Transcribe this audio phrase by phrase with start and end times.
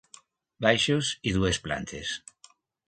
[0.67, 2.19] Baixos i dues plantes.